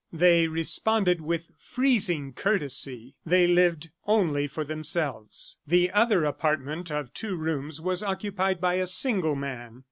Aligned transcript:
They 0.11 0.47
responded 0.47 1.21
with 1.21 1.51
freezing 1.59 2.33
courtesy; 2.33 3.13
they 3.23 3.45
lived 3.45 3.91
only 4.07 4.47
for 4.47 4.63
themselves. 4.63 5.59
The 5.67 5.91
other 5.91 6.25
apartment 6.25 6.89
of 6.89 7.13
two 7.13 7.35
rooms 7.35 7.79
was 7.79 8.01
occupied 8.01 8.59
by 8.59 8.73
a 8.77 8.87
single 8.87 9.35
man. 9.35 9.79